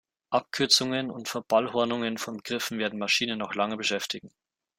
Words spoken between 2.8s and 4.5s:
Maschinen noch lange beschäftigen.